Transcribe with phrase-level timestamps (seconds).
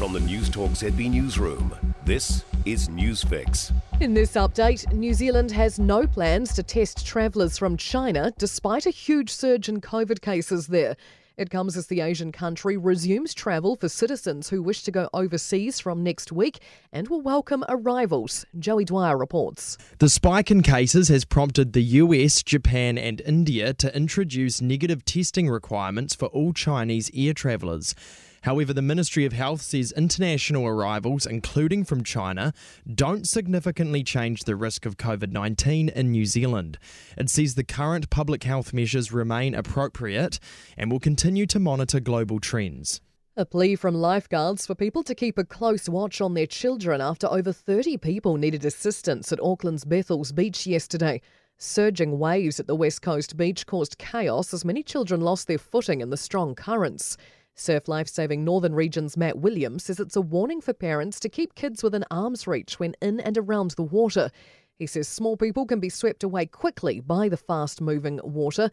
[0.00, 1.74] From the Newstalk ZB Newsroom,
[2.06, 3.70] this is News Fix.
[4.00, 8.90] In this update, New Zealand has no plans to test travellers from China despite a
[8.90, 10.96] huge surge in COVID cases there.
[11.36, 15.80] It comes as the Asian country resumes travel for citizens who wish to go overseas
[15.80, 16.60] from next week
[16.94, 18.46] and will welcome arrivals.
[18.58, 19.76] Joey Dwyer reports.
[19.98, 25.50] The spike in cases has prompted the US, Japan, and India to introduce negative testing
[25.50, 27.94] requirements for all Chinese air travellers.
[28.42, 32.52] However, the Ministry of Health says international arrivals, including from China,
[32.92, 36.78] don't significantly change the risk of COVID 19 in New Zealand.
[37.18, 40.38] It says the current public health measures remain appropriate
[40.76, 43.00] and will continue to monitor global trends.
[43.36, 47.26] A plea from lifeguards for people to keep a close watch on their children after
[47.26, 51.20] over 30 people needed assistance at Auckland's Bethells Beach yesterday.
[51.56, 56.00] Surging waves at the West Coast beach caused chaos as many children lost their footing
[56.00, 57.16] in the strong currents.
[57.60, 61.82] Surf Lifesaving Northern Region's Matt Williams says it's a warning for parents to keep kids
[61.82, 64.30] within arm's reach when in and around the water.
[64.78, 68.70] He says small people can be swept away quickly by the fast moving water.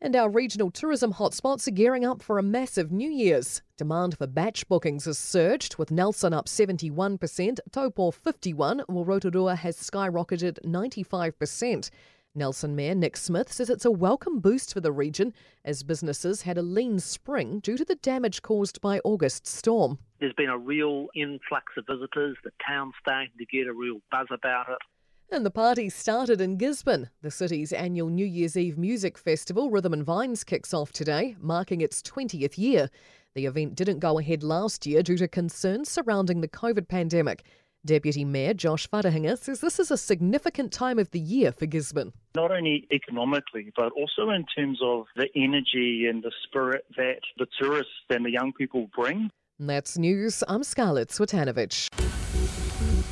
[0.00, 3.62] And our regional tourism hotspots are gearing up for a massive New Year's.
[3.76, 9.76] Demand for bach bookings has surged, with Nelson up 71%, Taupo 51, while Rotorua has
[9.76, 11.90] skyrocketed 95%.
[12.38, 16.56] Nelson Mayor Nick Smith says it's a welcome boost for the region as businesses had
[16.56, 19.98] a lean spring due to the damage caused by August's storm.
[20.20, 22.36] There's been a real influx of visitors.
[22.44, 24.78] The town's starting to get a real buzz about it.
[25.30, 27.10] And the party started in Gisborne.
[27.20, 31.82] The city's annual New Year's Eve music festival, Rhythm and Vines, kicks off today, marking
[31.82, 32.88] its 20th year.
[33.34, 37.44] The event didn't go ahead last year due to concerns surrounding the COVID pandemic.
[37.84, 42.12] Deputy Mayor Josh Wharehinga says this is a significant time of the year for Gisborne.
[42.34, 47.46] Not only economically, but also in terms of the energy and the spirit that the
[47.60, 49.30] tourists and the young people bring.
[49.60, 50.42] That's news.
[50.48, 51.88] I'm Scarlett Swetanovich.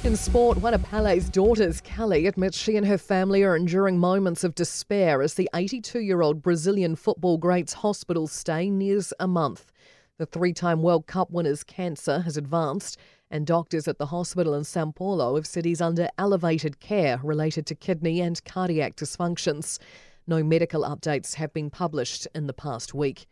[0.04, 4.44] In sport, one of Pele's daughters, Kelly, admits she and her family are enduring moments
[4.44, 9.72] of despair as the 82 year old Brazilian football great's hospital stay nears a month.
[10.18, 12.98] The three time World Cup winner's cancer has advanced
[13.30, 17.66] and doctors at the hospital in Sao Paulo have said he's under elevated care related
[17.66, 19.78] to kidney and cardiac dysfunctions.
[20.26, 23.26] No medical updates have been published in the past week.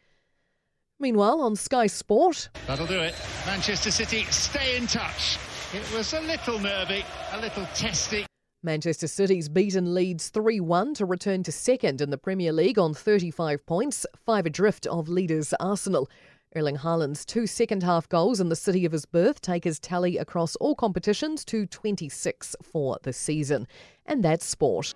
[1.00, 2.48] Meanwhile, on Sky Sport.
[2.66, 3.14] That'll do it.
[3.46, 5.38] Manchester City stay in touch.
[5.72, 8.26] It was a little nervy, a little testy.
[8.62, 12.94] Manchester City's beaten Leeds 3 1 to return to second in the Premier League on
[12.94, 16.08] 35 points, five adrift of leaders Arsenal.
[16.56, 20.18] Erling Haaland's two second half goals in the city of his birth take his tally
[20.18, 23.66] across all competitions to 26 for the season.
[24.06, 24.94] And that's sport.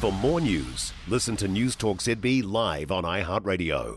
[0.00, 3.96] For more news, listen to Newstalk ZB live on iHeartRadio.